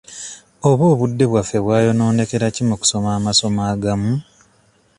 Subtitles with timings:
[0.69, 4.13] Oba obudde bwaffe bwayonoonekera ki mu kusoma amasomo agamu?